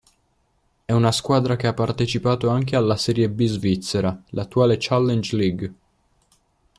[0.83, 5.73] È una squadra che ha partecipato anche alla serie B Svizzera, l'attuale Challenge league.